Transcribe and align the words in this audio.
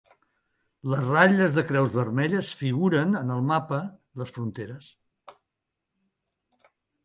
Les 0.93 1.03
ratlles 1.09 1.53
de 1.57 1.63
creus 1.71 1.93
vermelles 1.97 2.49
figuren, 2.63 3.13
en 3.21 3.35
el 3.35 3.45
mapa, 3.53 3.81
les 4.25 4.35
fronteres. 4.39 4.91